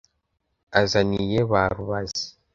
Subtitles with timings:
[0.81, 2.25] Azaniye ba Rubazi,